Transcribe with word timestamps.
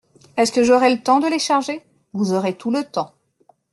Est-ce 0.35 0.51
que 0.51 0.63
j'aurai 0.63 0.91
le 0.91 1.03
temps 1.03 1.19
de 1.19 1.27
les 1.27 1.37
charger? 1.37 1.83
Vous 2.13 2.33
aurez 2.33 2.57
tout 2.57 2.71
le 2.71 2.83
temps. 2.83 3.13